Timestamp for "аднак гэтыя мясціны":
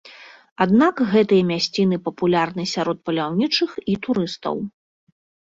0.63-1.99